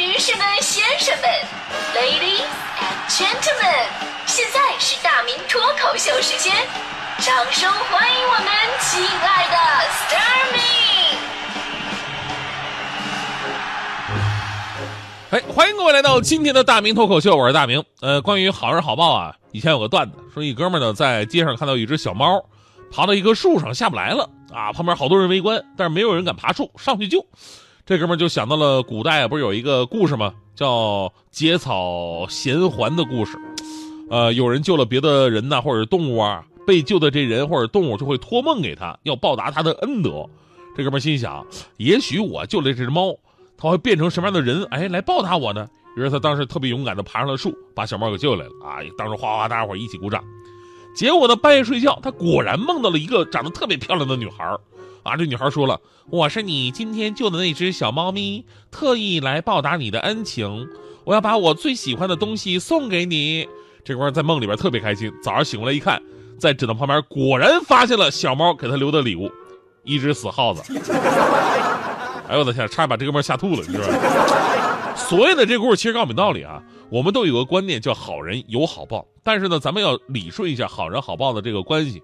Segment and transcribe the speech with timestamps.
[0.00, 1.28] 女士们、先生们
[1.94, 2.48] ，Ladies
[2.80, 3.84] and Gentlemen，
[4.24, 6.56] 现在是大明脱口秀时间，
[7.18, 8.46] 掌声欢迎我们
[8.80, 9.56] 亲爱的
[9.90, 10.60] s t a r m y
[15.32, 17.84] 哎，欢迎各位来到今天的大明脱口秀，我是大明。
[18.00, 22.42] 呃，关于好人好报啊，以前有个段子，说一哥们儿呢在街上看到一只小猫，
[22.90, 27.22] 爬到一棵树上下不来了啊，旁边好多人围观，但是没有人敢爬树上去救。
[27.90, 30.32] 这哥们就想到了古代，不是有一个故事吗？
[30.54, 33.36] 叫结草衔环的故事。
[34.08, 40.24] 呃，有人救了别的人呐，或者动物啊，被救的这人或者动物就会托梦给他，要报答他的恩德。
[40.76, 41.44] 这哥们心想，
[41.78, 43.12] 也许我救了这只猫。
[43.58, 44.64] 它会变成什么样的人？
[44.70, 45.66] 哎，来报答我呢？
[45.96, 48.78] 于是他当时特别勇敢地爬上了树，把小猫给救来了啊！
[48.96, 50.22] 当时哗哗，大家伙一起鼓掌。
[50.94, 54.56] 结果呢，半夜睡觉，他果然梦到了一个长得特别漂亮的女孩
[55.02, 55.16] 啊！
[55.16, 60.68] 这女孩说了：“我是你今天救的那只小猫咪，特意来报答你的恩情。
[61.04, 63.48] 我要把我最喜欢的东西送给你。”
[63.84, 65.10] 这哥们在梦里边特别开心。
[65.22, 66.02] 早上醒过来一看，
[66.38, 69.30] 在枕头旁边果然发现了小猫给他留的礼物，
[69.84, 70.62] 一只死耗子。
[72.28, 74.94] 哎呦我的天，差点把这哥们吓吐了，你知道吧？
[74.94, 82.02] 所谓的这故事其实告诉我们道理啊，我们都有个观念叫好人有好报，但是呢，咱们要理顺一下好人好报的这个关系。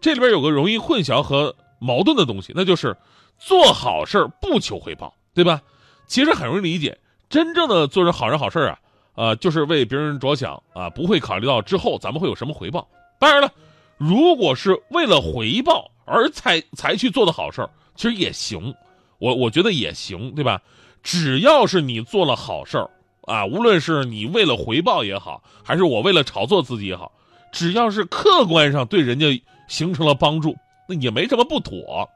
[0.00, 2.96] 这里边有个容易混淆和矛盾的东西，那就是
[3.38, 5.60] 做好事不求回报，对吧？
[6.06, 8.78] 其实很容易理解，真正的做人好人好事啊，
[9.14, 12.86] 呃，就是为别人着想啊，不会考虑到之后咱们会有什么回报。
[13.18, 13.50] 当然了，
[13.96, 18.74] 如果是为了回报而才才去做的好事其实也行。
[19.18, 20.60] 我我觉得也行，对吧？
[21.02, 22.90] 只要是你做了好事儿
[23.22, 27.12] 啊，无论是你为了回报也好，还是我为了炒作自己也好，
[27.52, 32.08] 只要是客观上对人家形成了帮助，那也没什么不妥。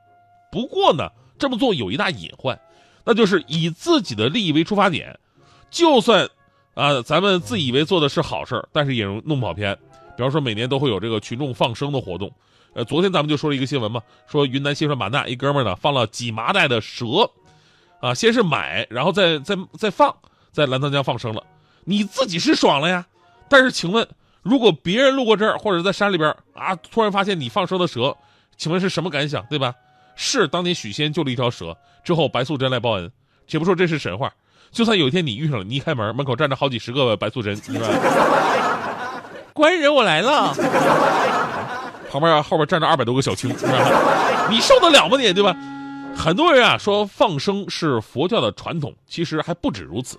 [0.50, 2.58] 不过呢，这么做有一大隐患，
[3.04, 5.18] 那就是以自己的利益为出发点，
[5.70, 6.28] 就算
[6.74, 9.76] 啊，咱们自以为做的是好事儿，但是也容弄跑偏。
[10.16, 12.32] 比方说，每年都会有这个群众放生的活动。
[12.74, 17.30] 呃，昨天咱们就说了一个新闻嘛，说云南西双版纳一哥们儿呢放了几麻袋的蛇，
[18.00, 20.14] 啊，先是买，然后再再再放，
[20.52, 21.42] 在澜沧江放生了。
[21.84, 23.06] 你自己是爽了呀，
[23.48, 24.06] 但是请问，
[24.42, 28.16] 如果别人路过这儿或者在山里边啊，突然发现你放生的蛇，
[28.58, 29.72] 请问是什么感想，对吧？
[30.16, 33.10] 是当年许仙救了一条蛇之后，白素贞来报恩。
[33.46, 34.30] 且不说这是神话，
[34.70, 37.86] 就算有一天你遇上了，你一开门，门口站着好几十个白素贞，是吧？
[39.54, 40.52] 官人，我来了。
[42.10, 43.48] 旁边啊后边站着二百多个小青，
[44.50, 45.32] 你受得了吗你？
[45.32, 45.54] 对吧？
[46.16, 50.18] 很多人啊说放生是佛教的传统，其实还不止如此。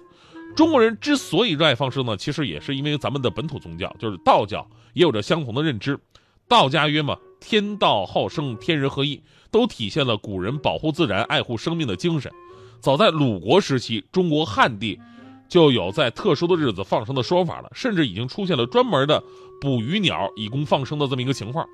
[0.56, 6.00] 中国人之所以热爱放生呢，其实也是因为咱们的本土宗教就是道教也有着相同的认知。
[6.47, 12.31] 道家曰嘛，天道好生，天人合一，都体现了古人保护自然、爱护生命的精神。
[12.79, 15.00] 早在鲁国时期，中国汉地
[15.47, 19.23] 就有在特殊的日子放生的说法了，甚至已经出现了专门的
[19.59, 21.67] 捕鱼鸟以供放生的这么一个情况。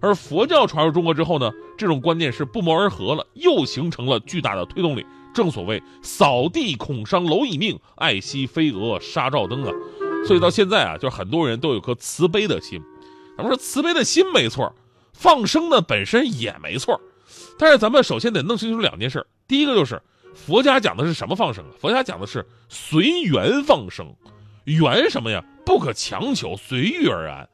[0.00, 5.06] 而佛教传入中国之后呢，这种观念是不谋而合了，又形成了巨大的推动力。
[5.32, 9.72] 正所谓“扫地恐伤蝼蚁命，爱惜飞蛾杀照灯”啊，
[10.26, 12.80] 所以到现在啊，就很多人都有颗慈悲的心。
[13.36, 14.72] 咱们说慈悲的心没错，
[15.14, 17.00] 放生呢本身也没错，
[17.58, 19.26] 但是咱们首先得弄清楚两件事。
[19.48, 20.02] 第一个就是
[20.34, 21.70] 佛家讲的是什么放生啊？
[21.80, 24.14] 佛家讲的是随缘放生，
[24.64, 25.42] 缘什么呀？
[25.64, 27.48] 不可强求，随遇而安。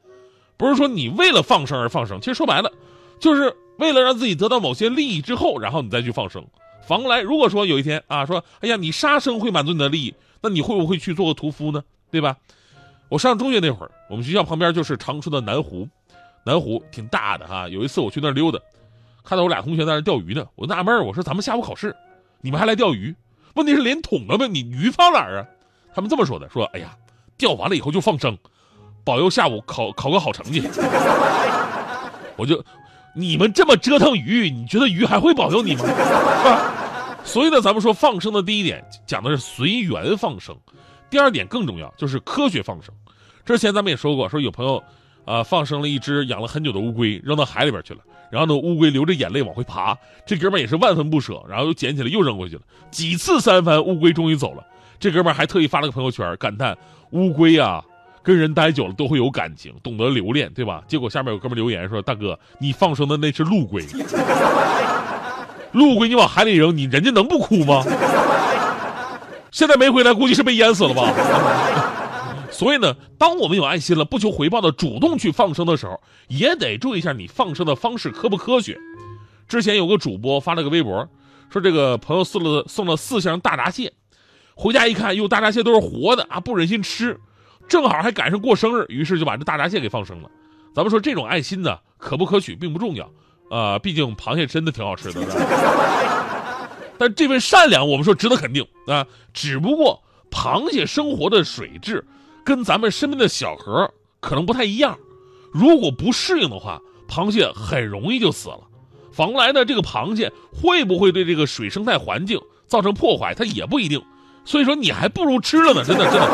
[0.57, 2.71] 不是说你为了放生而放生，其实说白了，
[3.19, 6.45] 就是为了让自己得到某些利益之后，然后你再去放生。
[6.85, 11.83] 防来，如果说有一天啊，说哎呀，你杀生会满足你的利益，那你会不会去做个屠夫呢？
[12.11, 12.35] 对吧？
[13.07, 15.87] 我上中学那会儿，我们学校旁边就是长春的南湖，
[16.43, 17.67] 南湖挺大的哈。
[17.67, 18.59] 有一次我去那儿溜达，
[19.23, 21.95] 看到我俩同学在那钓鱼呢，我纳闷我说咱们下午考试，
[22.41, 23.15] 你们还来钓鱼？
[23.55, 25.47] 问题是连桶都没，你鱼放哪儿啊？
[25.93, 26.95] 他们这么说的，说哎呀，
[27.37, 28.37] 钓完了以后就放生。
[29.03, 30.61] 保佑下午考考个好成绩，
[32.37, 32.63] 我就
[33.15, 35.83] 你们这么折腾鱼，你觉得鱼还会保佑你吗？
[37.25, 40.55] 所以呢，咱们说放生的第一点讲的是随缘放生，
[41.09, 42.93] 第二点更重要，就是科学放生。
[43.43, 44.81] 之前咱们也说过，说有朋友
[45.25, 54.63] 啊放生了一只养了很久的乌龟，扔到海里边去了，然后呢乌龟流着眼泪往回爬，这哥们也是万分不舍，然后又捡起来又扔回去了，几次三番，乌龟终于走了，
[54.99, 56.77] 这哥们还特意发了个朋友圈，感叹
[57.11, 57.83] 乌龟啊。
[58.23, 60.83] 跟人待久了都会有感情，懂得留恋，对吧？
[60.87, 63.83] 结果下面有哥们留言说：“大哥，你放生的那是陆龟，
[65.73, 67.83] 陆龟你往海里扔，你人家能不哭吗？
[69.49, 71.11] 现在没回来，估计是被淹死了吧。
[72.51, 78.77] 所以呢，当我们有爱心了，不求回报的主动去放生的时候，也得注意一下你放生的方式科不科学。
[79.47, 81.07] 之前有个主播发了个微博，
[81.49, 83.93] 说这个朋友送了送了四箱大闸蟹。”
[84.53, 87.19] 回家一看，哟，大闸蟹都是活的啊，不忍心吃，
[87.67, 90.29] 正好还赶上过生日，于是就把这大闸蟹给放生了。
[90.75, 93.09] 咱们说这种爱心呢，可不可取并不重要，
[93.49, 95.21] 啊，毕竟螃蟹真的挺好吃的。
[96.99, 99.07] 但这份善良，我们说值得肯定啊。
[99.33, 102.05] 只不过螃蟹生活的水质
[102.43, 104.97] 跟咱们身边的小河可能不太一样，
[105.51, 108.59] 如果不适应的话，螃蟹很容易就死了。
[109.11, 114.01] 反过来呢，这个螃蟹会不会对这个水生态环境造成破坏，它也不一定。
[114.45, 116.27] 所以说，你还不如吃了呢，真的真的。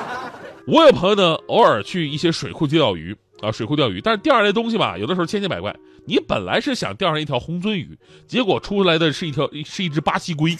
[0.66, 3.16] 我有朋友呢，偶尔去一些水库去钓鱼。
[3.40, 5.74] 啊，水库钓鱼，但是钓上来东西吧，有的时候千奇百怪。
[6.04, 10.54] 你本来是想钓上一条红鳟鱼，结果出来的是一条是一只巴西龟。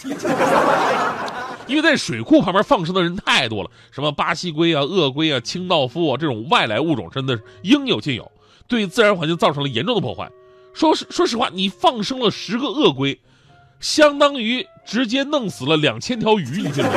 [1.71, 8.29] 因为在水库旁边放生的人太多了，什么巴西龟啊、鳄龟啊、清道夫啊这种外来物种真的是应有尽有，
[8.67, 10.29] 对自然环境造成了严重的破坏。
[10.73, 13.17] 说实说实话，你放生了十个鳄龟，
[13.79, 16.91] 相当于直接弄死了两千条鱼，你信吗？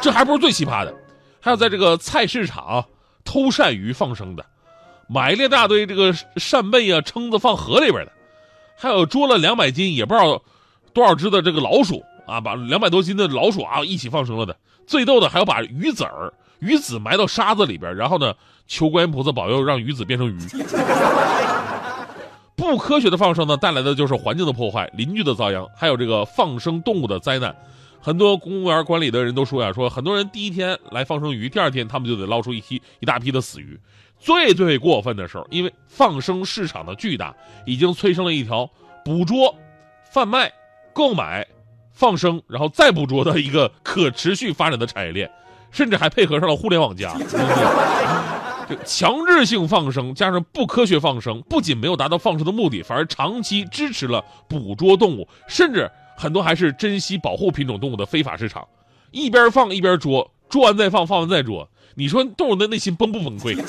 [0.00, 0.94] 这还不是最奇葩的，
[1.40, 2.84] 还有在这个菜市场
[3.24, 4.46] 偷鳝鱼放生的。
[5.08, 8.12] 买了一大堆这个扇贝啊、蛏子放河里边的，
[8.76, 10.40] 还有捉了两百斤也不知道
[10.92, 14.56] 多少只的这个老鼠啊，把两百多斤的老鼠啊一起放生了的。
[14.86, 18.34] 最逗的还有把鱼子儿、鱼子埋到沙子里边，然后呢
[18.66, 20.38] 求观音菩萨保佑让鱼子变成鱼。
[22.56, 27.54] 不科学的放生呢，带来的就是环境的破坏、邻居的遭殃，还有这个放生动物的灾难。
[28.00, 33.78] 很多公园管理的人都说呀，说很多人第一天来放生鱼，第二天他们就得捞出一批一大批的死鱼。
[34.20, 37.34] 最最过分的时候，因为放生市场的巨大，
[37.66, 38.70] 已经催生了一条
[39.04, 39.52] 捕捉、
[40.12, 40.52] 贩卖、
[40.92, 41.44] 购买、
[41.94, 45.30] 放生，然后再捕捉的一个可持续发展的产业链，
[45.70, 47.16] 甚至还配合上了互联网加。
[48.68, 55.90] 这强制性放生加上不科学放生，不仅没有达到放生的目的，反而长期支持了捕捉动物，甚至。
[56.16, 58.64] 很多还是珍稀保护品种动物的非法市场，
[59.10, 61.68] 一边放一边捉，捉完再放，放完再捉。
[61.96, 63.60] 你说动物的内心崩不崩溃？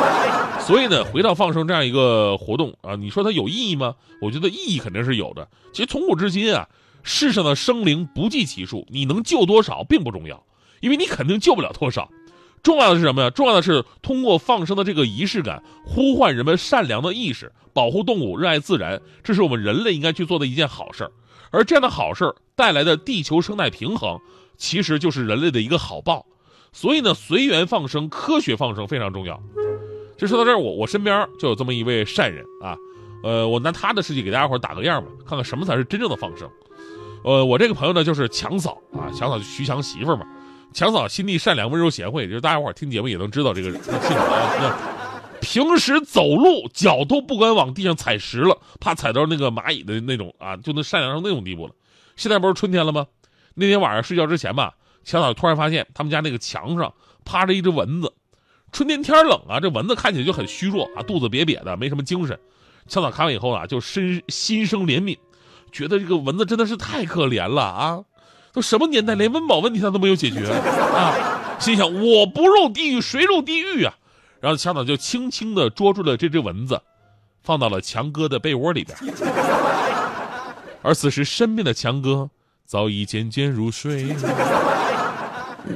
[0.64, 3.94] 所以呢，回到放生这样一个活动啊，你说它有意义吗？
[4.22, 5.46] 我觉得意义肯定是有的。
[5.74, 6.66] 其实从古至今啊，
[7.02, 10.44] 世上的生灵不计其数，你能救多少并不重要，
[10.80, 12.10] 因为你肯定救不了多少。
[12.62, 13.30] 重要的是什么呀？
[13.30, 21.12] 重要的是通过放生的这个仪式感，呼唤人们善良的意识，保护动物，热爱自然，这是我们人类应该去做的一件好事儿。
[21.50, 24.20] 而这样的好事儿带来的地球生态平衡，
[24.58, 26.26] 其实就是人类的一个好报。
[26.72, 29.42] 所以呢，随缘放生、科学放生非常重要。
[30.18, 32.76] 就说到这儿，我我身边就有这么一位善人啊，
[33.24, 36.48] 呃，我拿他的事迹给大家伙打个样吧，看看什么才是真正的放生。
[37.22, 40.26] 呃，我这个朋友呢，就是强嫂啊，强嫂就徐强媳妇嘛。
[40.72, 44.78] 强嫂心地善良、温柔贤惠，就是大家伙听节目也能知道这个性格啊。
[45.40, 51.72] 平时走路脚都不敢往地上踩实了，怕踩到那个蚂蚁的那种啊，就能善良到那种地步了。
[52.14, 53.06] 现在不是春天了吗？
[53.54, 56.92] 那天晚上睡觉之前吧，强嫂突然发现他们家那个墙上
[57.24, 58.12] 趴着一只蚊子。
[58.70, 62.38] 春天天冷啊，这蚊子看起来就很虚弱啊，肚子瘪瘪的，没什么精神。
[62.86, 65.18] 强嫂看完以后啊，就深心生怜悯，
[65.70, 68.00] 觉得这个蚊子真的是太可怜了啊！
[68.52, 71.14] 都什么年代，连温饱问题他都没有解决啊！
[71.58, 73.94] 心想我不入地狱谁入地狱啊？
[74.40, 76.80] 然后强嫂就轻轻地捉住了这只蚊子，
[77.42, 78.96] 放到了强哥的被窝里边。
[80.82, 82.30] 而此时身边的强哥
[82.64, 84.16] 早已渐渐入睡。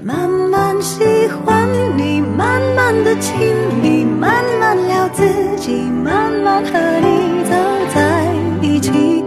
[0.03, 3.37] 慢慢喜欢你，慢慢的亲
[3.83, 5.29] 密，慢慢聊自
[5.59, 7.55] 己，慢慢和你走
[7.95, 9.24] 在一起，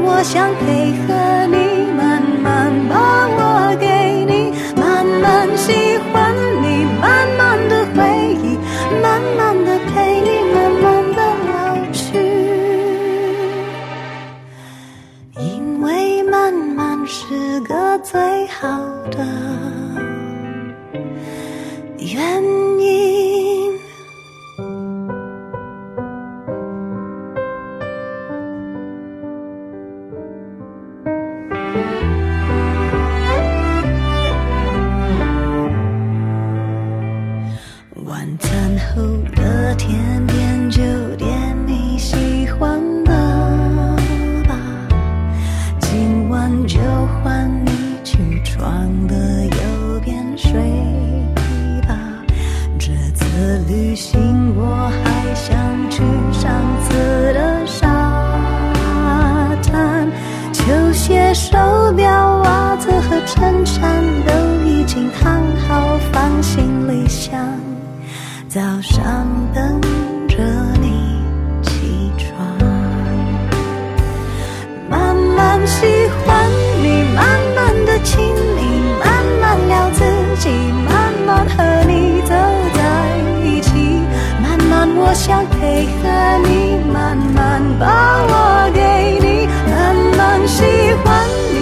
[0.00, 1.12] 我想配合
[1.46, 1.56] 你，
[1.92, 2.94] 慢慢把
[3.28, 3.86] 我给
[4.24, 8.00] 你，慢慢喜欢你，慢慢的回
[8.42, 8.58] 忆。
[9.02, 10.84] 慢慢的陪你，慢慢
[11.16, 11.18] 的
[11.48, 11.52] 老
[11.92, 12.02] 去，
[15.38, 18.68] 因为慢慢是个最好
[19.10, 19.18] 的
[53.68, 55.56] 旅行我还想
[55.90, 56.02] 去
[56.32, 56.50] 上
[56.82, 57.88] 次的沙
[59.62, 60.08] 滩。
[60.52, 61.56] 球鞋手
[61.96, 64.32] 表袜子和衬衫都
[64.66, 67.38] 已经烫好放行李箱。
[68.48, 69.80] 早上等
[85.12, 86.08] 我想配合
[86.48, 87.84] 你，慢慢把
[88.24, 88.34] 我
[88.72, 88.80] 给
[89.20, 90.64] 你，慢慢喜
[91.04, 91.61] 欢你。